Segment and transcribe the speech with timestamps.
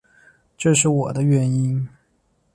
[0.57, 1.87] 这是我的原因